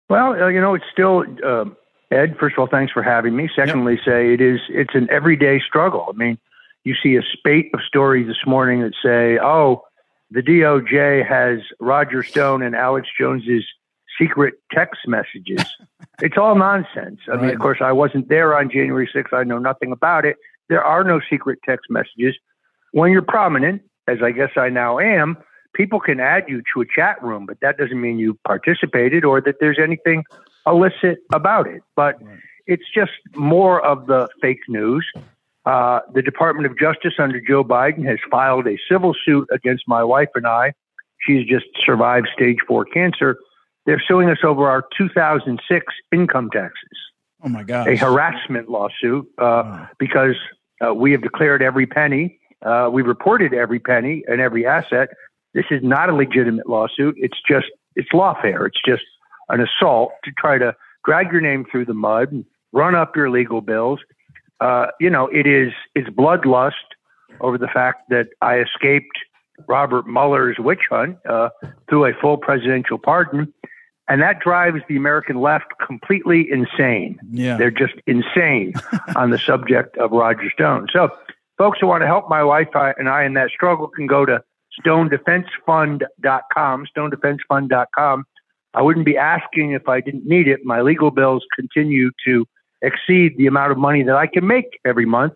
[0.09, 1.65] Well, uh, you know, it's still uh,
[2.11, 3.51] Ed, first of all, thanks for having me.
[3.55, 4.05] Secondly, yep.
[4.05, 6.07] say it is it's an everyday struggle.
[6.09, 6.39] I mean,
[6.85, 9.85] you see a spate of stories this morning that say, "Oh,
[10.31, 13.65] the DOJ has Roger Stone and Alex Jones's
[14.19, 15.65] secret text messages."
[16.23, 17.21] it's all nonsense.
[17.29, 17.43] I right.
[17.43, 19.35] mean, of course, I wasn't there on January 6th.
[19.35, 20.37] I know nothing about it.
[20.69, 22.37] There are no secret text messages.
[22.93, 25.37] When you're prominent, as I guess I now am,
[25.75, 29.41] people can add you to a chat room, but that doesn't mean you participated or
[29.41, 30.25] that there's anything
[30.67, 31.83] illicit about it.
[31.97, 32.17] But
[32.67, 35.07] it's just more of the fake news.
[35.65, 40.03] Uh, the Department of Justice under Joe Biden has filed a civil suit against my
[40.03, 40.73] wife and I.
[41.27, 43.37] She's just survived stage four cancer.
[43.85, 46.75] They're suing us over our 2006 income taxes.
[47.43, 47.89] Oh my God!
[47.89, 49.89] A harassment lawsuit uh, wow.
[49.99, 50.35] because
[50.85, 55.11] uh, we have declared every penny, uh, we reported every penny and every asset.
[55.59, 57.17] This is not a legitimate lawsuit.
[57.19, 57.67] It's just
[57.97, 58.65] it's lawfare.
[58.69, 59.03] It's just
[59.49, 60.73] an assault to try to
[61.05, 63.99] drag your name through the mud, and run up your legal bills.
[64.61, 66.95] Uh, you know, it is it's bloodlust
[67.41, 69.19] over the fact that I escaped
[69.67, 71.49] Robert Mueller's witch hunt uh,
[71.89, 73.53] through a full presidential pardon,
[74.07, 77.19] and that drives the American left completely insane.
[77.33, 77.57] Yeah.
[77.57, 78.75] They're just insane
[79.17, 80.87] on the subject of Roger Stone.
[80.93, 81.09] So,
[81.57, 84.41] folks who want to help my wife and I in that struggle can go to
[84.85, 88.25] stonedefensefund.com, stonedefensefund.com.
[88.75, 90.61] I wouldn't be asking if I didn't need it.
[90.65, 92.47] My legal bills continue to
[92.83, 95.33] exceed the amount of money that I can make every month.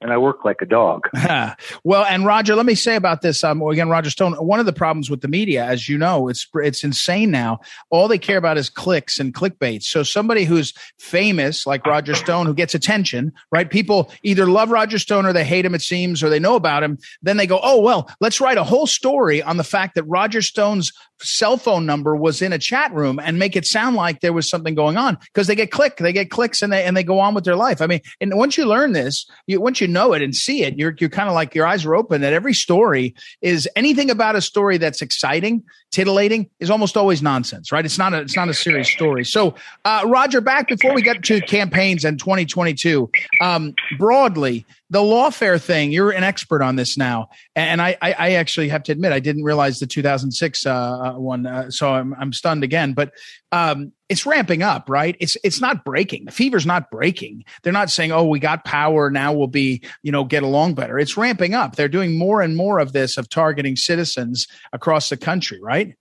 [0.00, 1.08] And I work like a dog.
[1.84, 3.42] well, and Roger, let me say about this.
[3.42, 4.34] Um, again, Roger Stone.
[4.34, 7.60] One of the problems with the media, as you know, it's it's insane now.
[7.90, 9.82] All they care about is clicks and clickbait.
[9.82, 13.70] So somebody who's famous, like Roger Stone, who gets attention, right?
[13.70, 15.74] People either love Roger Stone or they hate him.
[15.74, 16.98] It seems, or they know about him.
[17.22, 20.42] Then they go, oh well, let's write a whole story on the fact that Roger
[20.42, 24.32] Stone's cell phone number was in a chat room and make it sound like there
[24.32, 27.04] was something going on because they get click, they get clicks, and they and they
[27.04, 27.80] go on with their life.
[27.80, 30.76] I mean, and once you learn this, you once you know it and see it,
[30.76, 34.36] you're you're kind of like your eyes are open that every story is anything about
[34.36, 37.84] a story that's exciting, titillating is almost always nonsense, right?
[37.84, 39.24] It's not a it's not a serious story.
[39.24, 45.60] So, uh, Roger, back before we get to campaigns and 2022, um, broadly, the lawfare
[45.60, 45.92] thing.
[45.92, 49.20] You're an expert on this now, and I I, I actually have to admit I
[49.20, 52.92] didn't realize the 2006 uh, uh, one, uh, so I'm I'm stunned again.
[52.92, 53.12] But
[53.52, 55.16] um, it's ramping up, right?
[55.20, 56.26] It's it's not breaking.
[56.26, 57.44] The fever's not breaking.
[57.62, 59.32] They're not saying, "Oh, we got power now.
[59.32, 61.76] We'll be, you know, get along better." It's ramping up.
[61.76, 65.94] They're doing more and more of this of targeting citizens across the country, right?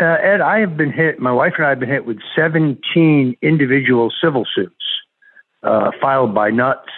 [0.00, 1.18] Uh, Ed, I have been hit.
[1.18, 4.74] My wife and I have been hit with 17 individual civil suits
[5.62, 6.90] uh, filed by nuts,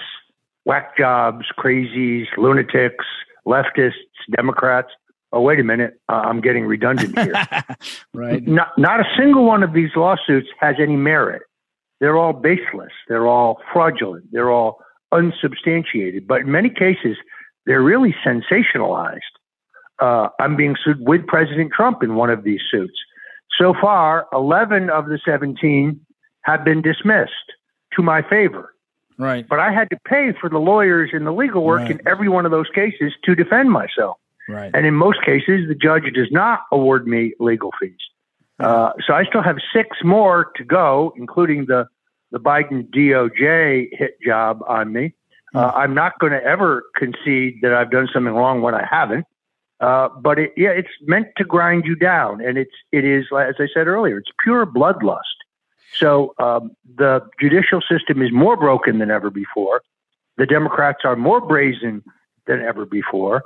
[0.70, 3.04] whack jobs, crazies, lunatics,
[3.46, 3.92] leftists,
[4.36, 4.90] Democrats
[5.32, 7.34] oh wait a minute, uh, I'm getting redundant here.
[8.14, 8.46] right.
[8.46, 11.42] Not not a single one of these lawsuits has any merit.
[12.00, 12.92] They're all baseless.
[13.08, 14.26] They're all fraudulent.
[14.32, 14.78] They're all
[15.12, 16.26] unsubstantiated.
[16.26, 17.16] But in many cases,
[17.66, 19.18] they're really sensationalized.
[20.00, 22.98] Uh, I'm being sued with President Trump in one of these suits.
[23.60, 26.00] So far, 11 of the 17
[26.42, 27.52] have been dismissed
[27.94, 28.69] to my favor.
[29.20, 29.46] Right.
[29.46, 31.90] But I had to pay for the lawyers and the legal work right.
[31.90, 34.16] in every one of those cases to defend myself.
[34.48, 34.70] Right.
[34.72, 37.98] And in most cases, the judge does not award me legal fees.
[38.58, 41.86] Uh, so I still have six more to go, including the,
[42.30, 45.14] the Biden DOJ hit job on me.
[45.54, 45.78] Uh, hmm.
[45.78, 49.26] I'm not going to ever concede that I've done something wrong when I haven't.
[49.80, 53.54] Uh, but it, yeah, it's meant to grind you down, and it's it is as
[53.58, 55.39] I said earlier, it's pure bloodlust.
[55.96, 59.82] So um, the judicial system is more broken than ever before.
[60.36, 62.02] The Democrats are more brazen
[62.46, 63.44] than ever before.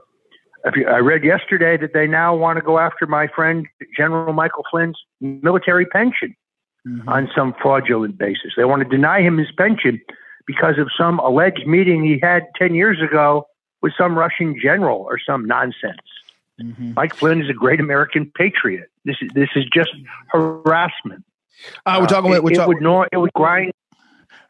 [0.65, 4.99] I read yesterday that they now want to go after my friend General Michael Flynn's
[5.21, 6.35] military pension
[6.87, 7.07] mm-hmm.
[7.09, 8.53] on some fraudulent basis.
[8.57, 10.01] They want to deny him his pension
[10.47, 13.47] because of some alleged meeting he had 10 years ago
[13.83, 16.01] with some Russian general or some nonsense.
[16.61, 16.95] Mm-hmm.
[16.95, 18.89] Mike Flynn is a great American patriot.
[19.05, 19.91] This is this is just
[20.29, 21.25] harassment.
[21.87, 22.33] Uh, we're talking.
[22.33, 23.73] Uh, it, we're it, would nor, it would grind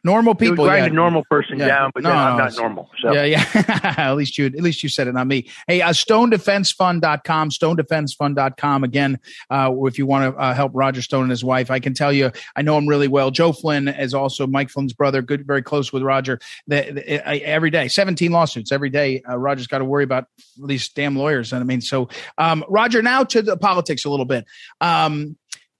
[0.05, 0.63] normal people.
[0.63, 0.91] It grind yeah.
[0.91, 1.67] a normal person yeah.
[1.67, 2.89] down, but no, I'm not normal.
[2.99, 3.11] So.
[3.11, 3.93] Yeah, yeah.
[3.97, 5.49] at least you, at least you said it, not me.
[5.67, 8.83] Hey, uh, stonedefensefund.com, stonedefensefund.com.
[8.83, 11.93] Again, uh, if you want to uh, help Roger Stone and his wife, I can
[11.93, 13.31] tell you, I know him really well.
[13.31, 16.39] Joe Flynn is also Mike Flynn's brother, good, very close with Roger.
[16.67, 19.23] The, the, uh, every day, 17 lawsuits every day.
[19.27, 20.27] Uh, Roger's got to worry about
[20.63, 21.51] these damn lawyers.
[21.51, 24.45] And I mean, so, um, Roger, now to the politics a little bit.
[24.81, 25.35] Um,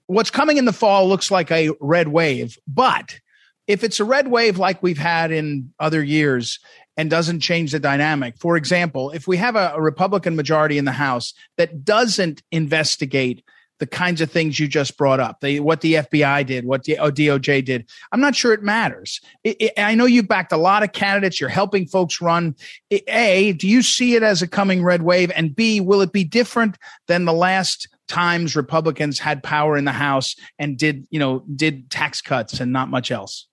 [0.07, 3.19] what's coming in the fall looks like a red wave, but
[3.67, 6.59] if it's a red wave like we've had in other years
[6.97, 10.85] and doesn't change the dynamic, for example, if we have a, a, Republican majority in
[10.85, 13.43] the House that doesn't investigate
[13.79, 16.97] the kinds of things you just brought up, they, what the FBI did, what the
[16.99, 19.19] oh, DOJ did, I'm not sure it matters.
[19.43, 21.41] It, it, I know you backed a lot of candidates.
[21.41, 22.55] You're helping folks run.
[22.91, 25.31] A, do you see it as a coming red wave?
[25.35, 29.91] And B, will it be different than the last times Republicans had power in the
[29.91, 33.47] House and did, you know, did tax cuts and not much else?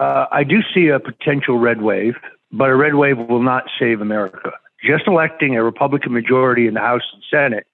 [0.00, 2.16] Uh, I do see a potential red wave,
[2.50, 4.52] but a red wave will not save America.
[4.84, 7.66] Just electing a Republican majority in the House and Senate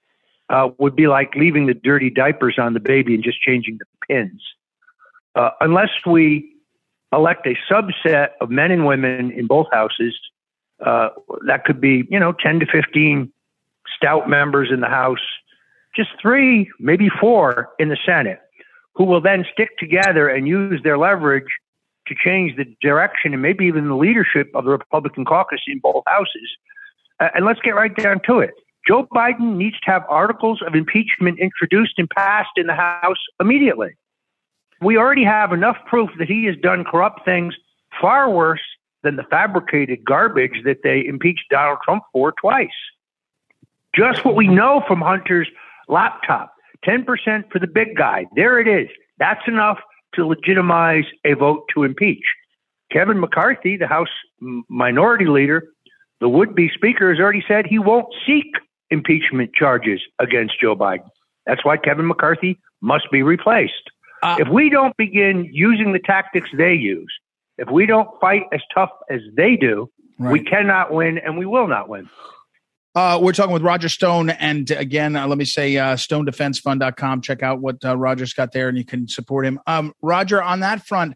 [0.50, 3.86] uh, would be like leaving the dirty diapers on the baby and just changing the
[4.06, 4.42] pins.
[5.34, 6.52] Uh, unless we
[7.12, 10.14] elect a subset of men and women in both houses,
[10.84, 11.08] uh,
[11.46, 13.32] that could be, you know, 10 to 15
[13.98, 15.20] stout members in the House,
[15.94, 18.40] just three, maybe four in the Senate,
[18.94, 21.48] who will then stick together and use their leverage
[22.06, 26.02] to change the direction and maybe even the leadership of the Republican caucus in both
[26.06, 26.48] houses.
[27.20, 28.54] Uh, and let's get right down to it.
[28.86, 33.90] Joe Biden needs to have articles of impeachment introduced and passed in the House immediately.
[34.80, 37.54] We already have enough proof that he has done corrupt things
[38.00, 38.62] far worse
[39.02, 42.68] than the fabricated garbage that they impeached Donald Trump for twice.
[43.98, 45.48] Just what we know from Hunter's
[45.88, 46.52] laptop
[46.86, 47.04] 10%
[47.50, 48.26] for the big guy.
[48.36, 48.88] There it is.
[49.18, 49.78] That's enough
[50.14, 52.22] to legitimize a vote to impeach.
[52.92, 54.08] Kevin McCarthy, the House
[54.68, 55.64] minority leader,
[56.20, 58.46] the would be speaker, has already said he won't seek
[58.90, 61.08] impeachment charges against Joe Biden.
[61.46, 63.72] That's why Kevin McCarthy must be replaced.
[64.22, 67.12] Uh, if we don't begin using the tactics they use,
[67.60, 70.32] If we don't fight as tough as they do, Right.
[70.32, 72.08] we cannot win and we will not win.
[72.98, 74.30] Uh, we're talking with Roger Stone.
[74.30, 77.20] And again, uh, let me say uh, stonedefensefund.com.
[77.20, 79.60] Check out what uh, Roger's got there and you can support him.
[79.68, 81.14] Um, Roger, on that front,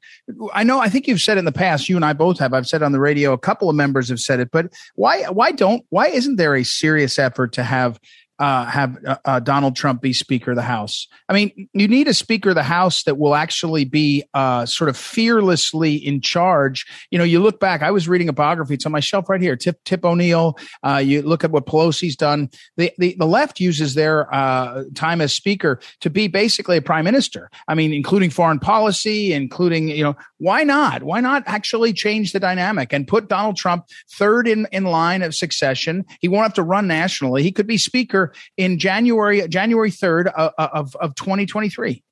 [0.54, 2.68] I know, I think you've said in the past, you and I both have, I've
[2.68, 5.84] said on the radio, a couple of members have said it, but why, why don't,
[5.88, 7.98] why isn't there a serious effort to have
[8.42, 11.06] uh, have uh, uh, Donald Trump be Speaker of the House.
[11.28, 14.90] I mean, you need a Speaker of the House that will actually be uh, sort
[14.90, 16.84] of fearlessly in charge.
[17.12, 17.82] You know, you look back.
[17.82, 18.74] I was reading a biography.
[18.74, 19.54] It's on my shelf right here.
[19.54, 20.58] Tip Tip O'Neill.
[20.82, 22.50] Uh, you look at what Pelosi's done.
[22.76, 27.04] The the, the left uses their uh, time as Speaker to be basically a Prime
[27.04, 27.48] Minister.
[27.68, 31.04] I mean, including foreign policy, including you know, why not?
[31.04, 35.32] Why not actually change the dynamic and put Donald Trump third in in line of
[35.32, 36.04] succession?
[36.18, 37.44] He won't have to run nationally.
[37.44, 42.02] He could be Speaker in January January third of, of of 2023.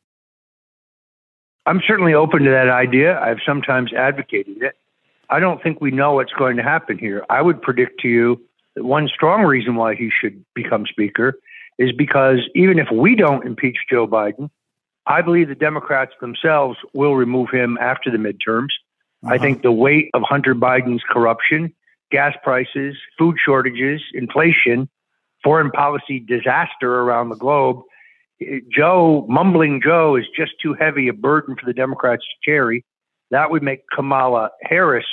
[1.66, 3.20] I'm certainly open to that idea.
[3.20, 4.74] I've sometimes advocated it.
[5.28, 7.24] I don't think we know what's going to happen here.
[7.30, 8.40] I would predict to you
[8.74, 11.38] that one strong reason why he should become Speaker
[11.78, 14.50] is because even if we don't impeach Joe Biden,
[15.06, 18.68] I believe the Democrats themselves will remove him after the midterms.
[19.22, 19.35] Uh-huh.
[19.35, 21.72] I think the weight of Hunter Biden's corruption,
[22.11, 24.88] gas prices, food shortages, inflation,
[25.42, 27.83] foreign policy disaster around the globe.
[28.74, 32.85] Joe, mumbling Joe, is just too heavy a burden for the Democrats to carry.
[33.31, 35.05] That would make Kamala Harris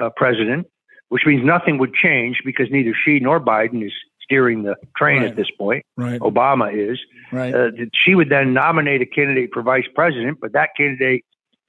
[0.00, 0.66] uh, president,
[1.08, 5.30] which means nothing would change because neither she nor Biden is steering the train Right.
[5.30, 5.84] at this point.
[5.96, 6.20] Right.
[6.20, 6.98] Obama is.
[7.30, 7.54] Right.
[7.54, 7.68] Uh,
[8.04, 11.24] she would then nominate a candidate for vice president, but that candidate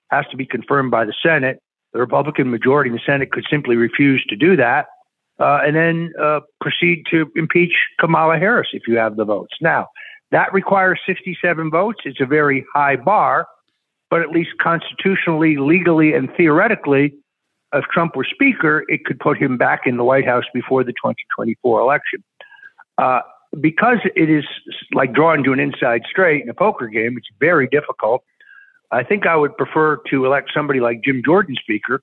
[0.09, 1.59] has to be confirmed by the Senate.
[1.93, 4.87] The Republican majority in the Senate could simply refuse to do that,
[5.39, 9.53] uh, and then uh, proceed to impeach Kamala Harris if you have the votes.
[9.61, 9.87] Now,
[10.31, 11.99] that requires 67 votes.
[12.05, 13.47] It's a very high bar,
[14.09, 17.13] but at least constitutionally, legally, and theoretically,
[17.73, 20.93] if Trump were Speaker, it could put him back in the White House before the
[20.93, 22.23] 2024 election.
[22.97, 23.19] Uh,
[23.59, 24.45] because it is
[24.93, 28.23] like drawing to an inside straight in a poker game, it's very difficult.
[28.91, 32.01] I think I would prefer to elect somebody like Jim Jordan Speaker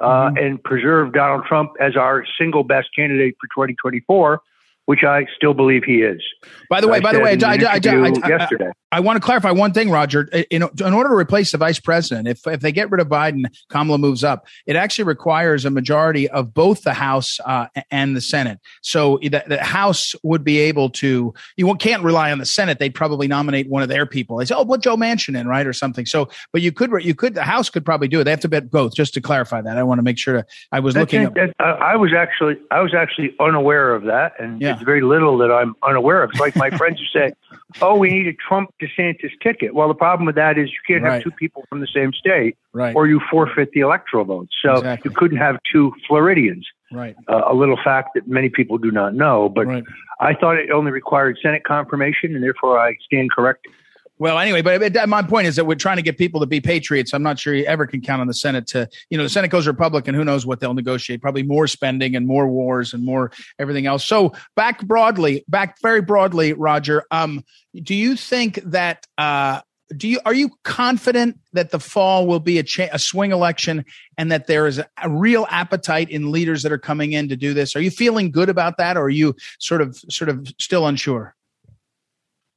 [0.00, 4.40] uh, and preserve Donald Trump as our single best candidate for 2024,
[4.88, 6.22] which I still believe he is.
[6.70, 8.70] By the way, I by the way, I, I, I, interview I- I- yesterday.
[8.90, 10.22] I want to clarify one thing, Roger.
[10.50, 13.44] In, in order to replace the vice president, if if they get rid of Biden,
[13.68, 14.46] Kamala moves up.
[14.66, 18.60] It actually requires a majority of both the House uh, and the Senate.
[18.80, 21.34] So the, the House would be able to.
[21.58, 22.78] You can't rely on the Senate.
[22.78, 24.38] They'd probably nominate one of their people.
[24.38, 27.14] They say, "Oh, put Joe Manchin in, right, or something." So, but you could, you
[27.14, 28.24] could, the House could probably do it.
[28.24, 28.94] They have to bet both.
[28.94, 30.36] Just to clarify that, I want to make sure.
[30.40, 31.26] To, I was That's looking.
[31.26, 31.34] it.
[31.34, 34.77] That- I was actually I was actually unaware of that, and Yeah.
[34.78, 36.30] It's very little that I'm unaware of.
[36.30, 37.32] It's like my friends who say,
[37.82, 41.02] "Oh, we need a Trump DeSantis ticket." Well, the problem with that is you can't
[41.02, 41.14] Right.
[41.14, 42.94] have two people from the same state, Right.
[42.94, 44.54] or you forfeit the electoral votes.
[44.64, 45.10] So Exactly.
[45.10, 46.66] you couldn't have two Floridians.
[46.90, 47.14] right.
[47.28, 49.84] Uh, a little fact that many people do not know, but Right.
[50.20, 53.72] I thought it only required Senate confirmation, and therefore I stand corrected.
[54.18, 56.60] Well, anyway, but but my point is that we're trying to get people to be
[56.60, 57.12] patriots.
[57.12, 59.48] I'm not sure you ever can count on the Senate to, you know, the Senate
[59.48, 60.14] goes Republican.
[60.14, 61.22] Who knows what they'll negotiate?
[61.22, 64.04] Probably more spending and more wars and more everything else.
[64.04, 67.04] So back broadly, back very broadly, Roger.
[67.10, 69.06] Um, do you think that?
[69.16, 69.60] Uh,
[69.96, 73.84] do you are you confident that the fall will be a, cha- a swing election
[74.18, 77.36] and that there is a, a real appetite in leaders that are coming in to
[77.36, 77.74] do this?
[77.74, 81.34] Are you feeling good about that, or are you sort of sort of still unsure?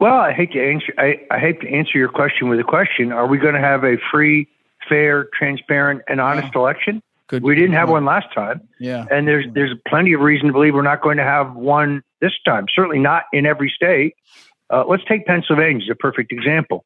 [0.02, 0.92] Well, I hate to answer.
[0.98, 3.12] I, I hate to answer your question with a question.
[3.12, 4.48] Are we going to have a free,
[4.90, 7.04] fair, transparent, and honest election?
[7.28, 7.44] Good.
[7.44, 9.06] We didn't have one last time, Yeah.
[9.12, 12.34] and there's there's plenty of reason to believe we're not going to have one this
[12.44, 12.66] time.
[12.76, 14.16] Certainly not in every state.
[14.72, 16.84] Uh, let's take Pennsylvania as a perfect example.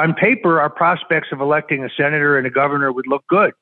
[0.00, 3.52] On paper, our prospects of electing a senator and a governor would look good,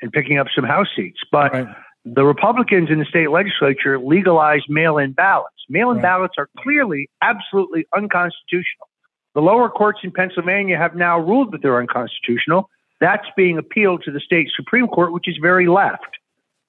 [0.00, 1.18] and picking up some House seats.
[1.32, 1.66] But Right.
[2.04, 5.54] The Republicans in the state legislature legalized mail-in ballots.
[5.68, 6.02] Mail-in Right.
[6.02, 8.88] ballots are clearly, absolutely unconstitutional.
[9.34, 12.68] The lower courts in Pennsylvania have now ruled that they're unconstitutional.
[13.00, 16.18] That's being appealed to the state Supreme Court, which is very left.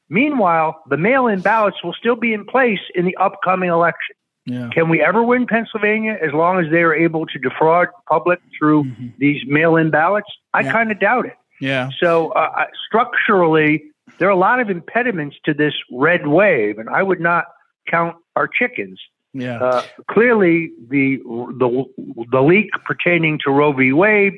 [0.10, 4.16] Meanwhile, the mail-in ballots will still be in place in the upcoming election.
[4.46, 4.70] Yeah.
[4.74, 8.40] Can we ever win Pennsylvania as long as they are able to defraud the public
[8.58, 8.86] through
[9.18, 10.28] these mail-in ballots?
[10.54, 10.72] I Yeah.
[10.72, 11.38] kind of doubt it.
[11.62, 11.90] Yeah.
[12.00, 13.84] So uh, structurally,
[14.18, 17.46] there are a lot of impediments to this red wave, and I would not
[17.90, 19.00] count our chickens.
[19.34, 19.64] Yeah.
[19.64, 21.18] Uh, clearly, the,
[21.58, 21.86] the
[22.32, 23.94] the leak pertaining to Roe v.
[23.94, 24.34] Wade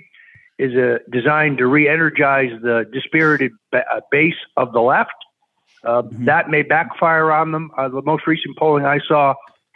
[0.59, 5.11] is uh, designed to re-energize the dispirited ba- uh, base of the left.
[5.83, 7.71] Uh, That may backfire on them.
[7.77, 9.33] Uh, the most recent polling I saw,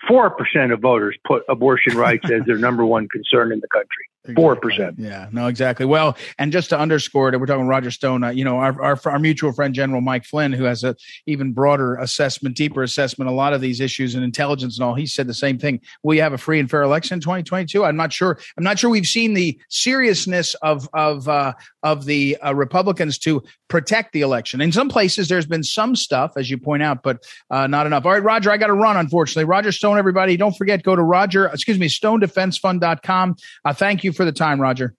[0.08, 4.06] four percent of voters put abortion rights as their number one concern in the country.
[4.36, 4.96] Four percent.
[4.98, 5.86] Yeah, no, exactly.
[5.86, 8.24] Well, and just to underscore it, we're talking Roger Stone.
[8.24, 11.54] Uh, you know, our, our, our mutual friend General Mike Flynn, who has a even
[11.54, 14.96] broader assessment, deeper assessment, a lot of these issues and intelligence and all.
[14.96, 15.82] He said the same thing.
[16.04, 17.84] Will you have a free and fair election in 2022?
[17.84, 18.40] I'm not sure.
[18.58, 21.54] I'm not sure we've seen the seriousness of of uh,
[21.92, 24.60] of the uh, Republicans to protect the election.
[24.60, 28.06] In some places, there's been some stuff, as you point out, but uh, not enough.
[28.06, 28.98] All right, Roger, I got to run.
[28.98, 29.98] Unfortunately, Roger Stone.
[29.98, 31.48] Everybody, don't forget go to Roger.
[31.48, 33.36] Excuse me, StoneDefenseFund.com.
[33.64, 34.94] Uh, thank you for the time, Roger.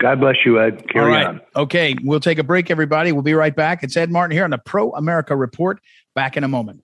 [0.00, 0.86] God bless you, Ed.
[0.88, 1.26] Carry All right.
[1.26, 1.40] on.
[1.56, 3.12] Okay, we'll take a break, everybody.
[3.12, 3.82] We'll be right back.
[3.82, 5.80] It's Ed Martin here on the Pro America Report.
[6.14, 6.82] Back in a moment.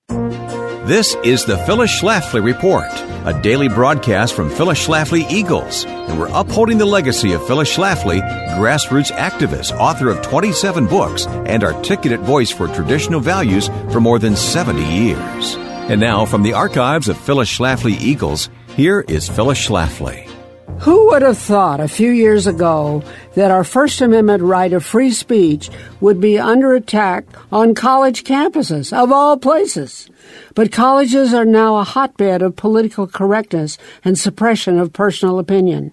[0.91, 2.91] This is the Phyllis Schlafly Report,
[3.25, 5.85] a daily broadcast from Phyllis Schlafly Eagles.
[5.87, 8.21] And we're upholding the legacy of Phyllis Schlafly,
[8.59, 14.35] grassroots activist, author of 27 books, and articulate voice for traditional values for more than
[14.35, 15.55] 70 years.
[15.89, 20.29] And now, from the archives of Phyllis Schlafly Eagles, here is Phyllis Schlafly.
[20.81, 23.05] Who would have thought a few years ago
[23.37, 25.71] that our First Amendment right of free speech
[26.01, 30.10] would be under attack on college campuses, of all places?
[30.55, 35.93] But colleges are now a hotbed of political correctness and suppression of personal opinion.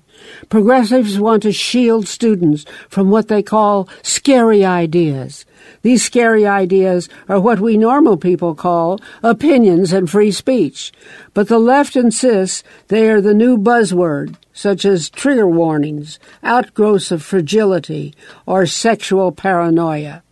[0.50, 5.46] Progressives want to shield students from what they call scary ideas.
[5.82, 10.92] These scary ideas are what we normal people call opinions and free speech.
[11.34, 17.22] But the left insists they are the new buzzword, such as trigger warnings, outgrowths of
[17.22, 18.16] fragility,
[18.46, 20.24] or sexual paranoia.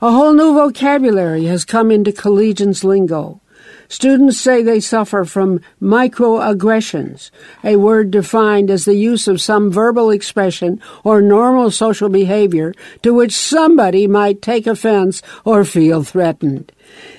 [0.00, 3.40] A whole new vocabulary has come into collegians' lingo.
[3.88, 7.30] Students say they suffer from microaggressions,
[7.62, 13.14] a word defined as the use of some verbal expression or normal social behavior to
[13.14, 16.72] which somebody might take offense or feel threatened.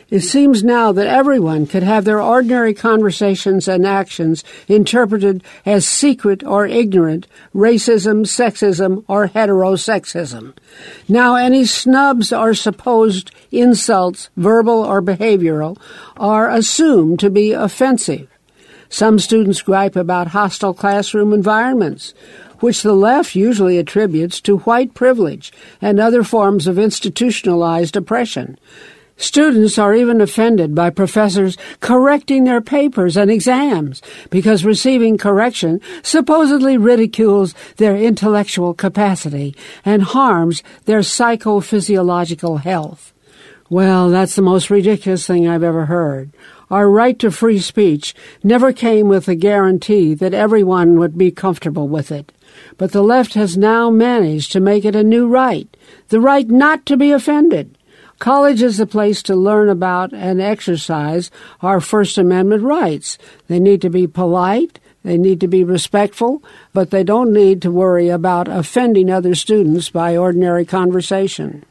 [0.09, 6.45] It seems now that everyone could have their ordinary conversations and actions interpreted as secret
[6.45, 10.53] or ignorant, racism, sexism, or heterosexism.
[11.09, 15.77] Now any snubs or supposed insults, verbal or behavioral,
[16.15, 18.29] are assumed to be offensive.
[18.87, 22.13] Some students gripe about hostile classroom environments,
[22.59, 25.51] which the left usually attributes to white privilege
[25.81, 28.57] and other forms of institutionalized oppression.
[29.17, 36.77] Students are even offended by professors correcting their papers and exams because receiving correction supposedly
[36.77, 43.11] ridicules their intellectual capacity and harms their psychophysiological health.
[43.69, 46.31] Well, that's the most ridiculous thing I've ever heard.
[46.69, 48.13] Our right to free speech
[48.43, 52.31] never came with a guarantee that everyone would be comfortable with it.
[52.77, 55.67] But the left has now managed to make it a new right,
[56.09, 57.76] the right not to be offended.
[58.19, 61.29] College is the place to learn about and exercise
[61.61, 63.17] our First Amendment rights.
[63.47, 66.43] They need to be polite, they need to be respectful,
[66.73, 71.63] but they don't need to worry about offending other students by ordinary conversation.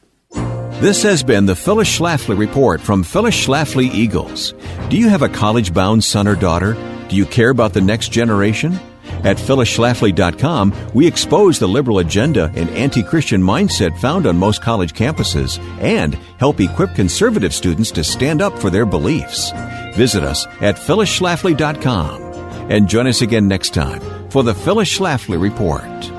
[0.81, 4.55] This has been the Phyllis Schlafly Report from Phyllis Schlafly Eagles.
[4.89, 6.75] Do you have a college bound son or daughter?
[7.09, 8.79] Do you care about the next generation?
[9.25, 14.93] At phyllisschlafly.com, we expose the liberal agenda and anti Christian mindset found on most college
[14.93, 19.53] campuses and help equip conservative students to stand up for their beliefs.
[19.95, 22.23] Visit us at phyllisschlafly.com
[22.71, 24.01] and join us again next time
[24.31, 26.16] for the Phyllis Schlafly Report.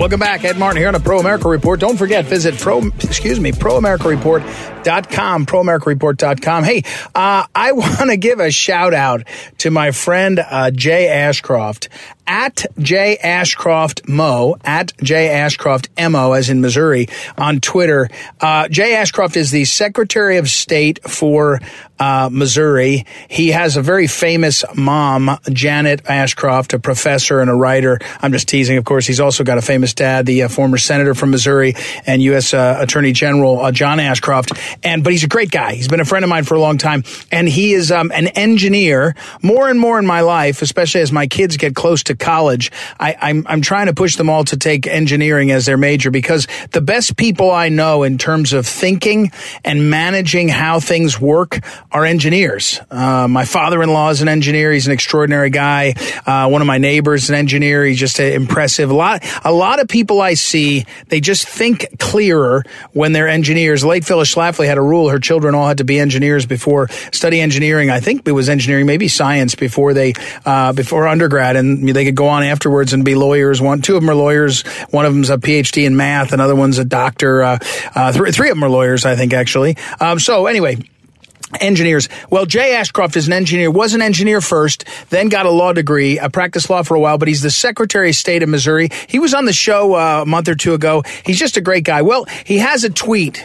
[0.00, 0.44] Welcome back.
[0.44, 1.78] Ed Martin here on a Pro America Report.
[1.78, 3.52] Don't forget, visit Pro, excuse me,
[4.80, 6.64] ProAmericaReport.com, ProAmericaReport.com.
[6.64, 6.82] Hey,
[7.14, 9.24] uh, I want to give a shout out
[9.58, 11.88] to my friend, uh, Jay Ashcroft
[12.30, 18.08] at Jay Ashcroft Mo, at Jay Ashcroft Mo, as in Missouri, on Twitter.
[18.40, 21.58] Uh, Jay Ashcroft is the Secretary of State for
[21.98, 23.04] uh, Missouri.
[23.28, 27.98] He has a very famous mom, Janet Ashcroft, a professor and a writer.
[28.22, 29.08] I'm just teasing, of course.
[29.08, 31.74] He's also got a famous dad, the uh, former senator from Missouri
[32.06, 32.54] and U.S.
[32.54, 34.52] Uh, Attorney General uh, John Ashcroft.
[34.82, 35.74] And but he's a great guy.
[35.74, 38.28] He's been a friend of mine for a long time, and he is um, an
[38.28, 39.14] engineer.
[39.42, 43.16] More and more in my life, especially as my kids get close to college, I,
[43.20, 46.80] I'm I'm trying to push them all to take engineering as their major because the
[46.80, 49.32] best people I know in terms of thinking
[49.64, 51.60] and managing how things work
[51.92, 52.80] are engineers.
[52.90, 54.72] Uh, my father-in-law is an engineer.
[54.72, 55.94] He's an extraordinary guy.
[56.26, 57.84] Uh, one of my neighbors is an engineer.
[57.84, 58.90] He's just impressive.
[58.90, 63.84] A lot, a lot of people I see, they just think clearer when they're engineers.
[63.84, 67.40] Late Phyllis Schlafly Had a rule: her children all had to be engineers before study
[67.40, 67.90] engineering.
[67.90, 72.14] I think it was engineering, maybe science before they uh, before undergrad, and they could
[72.14, 73.60] go on afterwards and be lawyers.
[73.60, 74.62] One, two of them are lawyers.
[74.90, 76.32] One of them's a PhD in math.
[76.32, 77.42] Another one's a doctor.
[77.42, 77.58] Uh,
[77.94, 79.76] uh, th- three of them are lawyers, I think, actually.
[80.00, 80.78] Um, so anyway,
[81.60, 82.08] engineers.
[82.30, 86.18] Well, Jay Ashcroft is an engineer, was an engineer first, then got a law degree,
[86.18, 88.90] uh, practiced law for a while, but he's the Secretary of State of Missouri.
[89.08, 91.02] He was on the show uh, a month or two ago.
[91.24, 92.02] He's just a great guy.
[92.02, 93.44] Well, he has a tweet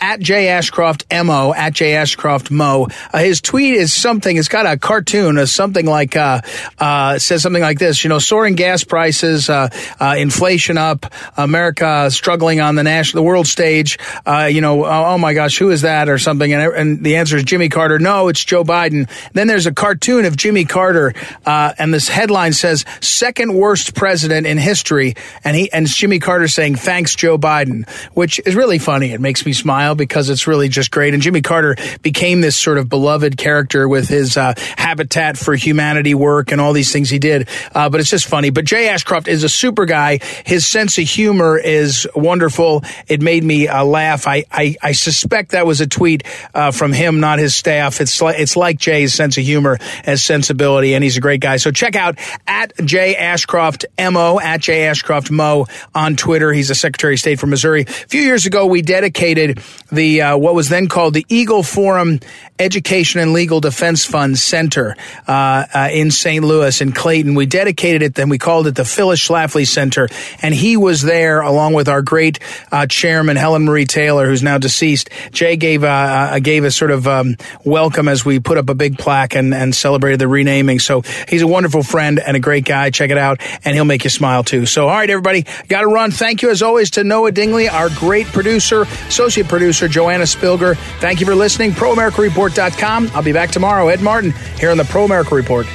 [0.00, 2.88] at Jay Ashcroft Mo at Jay Ashcroft Mo.
[3.12, 4.36] Uh, his tweet is something.
[4.36, 6.40] It's got a cartoon, of something like uh,
[6.78, 8.04] uh, says something like this.
[8.04, 9.68] You know, soaring gas prices, uh,
[10.00, 13.98] uh, inflation up, America struggling on the national, the world stage.
[14.24, 16.52] Uh, you know, oh, oh, my gosh, who is that or something?
[16.52, 17.98] And, and, the answer is Jimmy Carter.
[17.98, 19.08] No, it's Joe Biden.
[19.32, 24.58] Then there's a cartoon of Jimmy Carter, and this headline says second worst president in
[24.58, 29.12] history, and he and Jimmy Carter saying thanks Joe Biden, which is really funny.
[29.12, 31.14] It makes me smile because it's really just great.
[31.14, 36.14] And Jimmy Carter became this sort of beloved character with his uh, Habitat for Humanity
[36.14, 37.48] work and all these things he did.
[37.74, 38.50] Uh, but it's just funny.
[38.50, 40.18] But Jay Ashcroft is a super guy.
[40.44, 42.84] His sense of humor is wonderful.
[43.08, 44.26] It made me uh, laugh.
[44.26, 46.24] I, I, I, suspect that was a tweet
[46.54, 48.00] uh, from him, not his staff.
[48.00, 51.58] It's like, it's like Jay's sense of humor as sensibility, and he's a great guy.
[51.58, 56.52] So check out at Jay Ashcroft Mo at Jay Ashcroft Mo on Twitter.
[56.52, 57.82] He's the Secretary of State for Missouri.
[57.82, 59.60] A few years ago, we dedicated
[59.90, 62.20] the uh, what was then called the Eagle Forum
[62.58, 64.96] Education and Legal Defense Fund Center
[65.28, 66.44] uh, uh, in St.
[66.44, 67.34] Louis in Clayton.
[67.34, 70.08] We dedicated it, then we called it the Phyllis Schlafly Center,
[70.42, 72.38] and he was there along with our great
[72.72, 75.10] uh, chairman Helen Marie Taylor, who's now deceased.
[75.32, 78.74] Jay gave uh, uh, gave a sort of um, welcome as we put up a
[78.74, 80.78] big plaque and, and celebrated the renaming.
[80.78, 82.90] So he's a wonderful friend and a great guy.
[82.90, 84.66] Check it out, and he'll make you smile too.
[84.66, 86.10] So all right, everybody, got to run.
[86.10, 90.76] Thank you as always to Noah Dingley, our great producer, associate producer Joanna Spilger.
[91.00, 91.74] Thank you for listening.
[91.74, 93.10] Pro America Report ProAmericaReport.com.
[93.14, 93.88] I'll be back tomorrow.
[93.88, 95.66] Ed Martin here on the Pro America Report.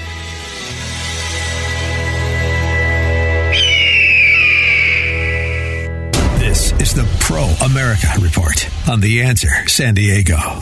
[6.39, 10.62] This is the Pro America Report on The Answer San Diego.